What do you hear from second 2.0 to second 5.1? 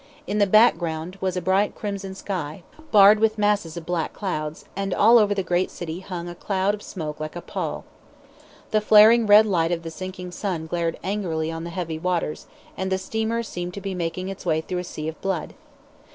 sky, barred with masses of black clouds, and over